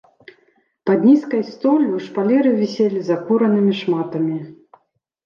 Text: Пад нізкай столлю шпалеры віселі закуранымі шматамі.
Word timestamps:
Пад 0.89 0.99
нізкай 1.09 1.43
столлю 1.49 1.99
шпалеры 2.05 2.53
віселі 2.63 2.99
закуранымі 3.11 3.73
шматамі. 3.81 4.39